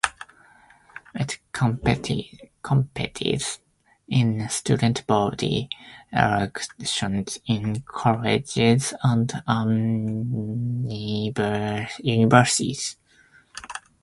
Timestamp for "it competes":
1.13-2.31